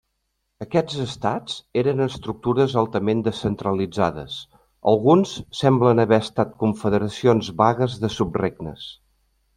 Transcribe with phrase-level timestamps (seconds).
[0.63, 4.39] Aquests estats eren estructures altament descentralitzades;
[4.93, 8.89] alguns semblen haver estat confederacions vagues de subregnes.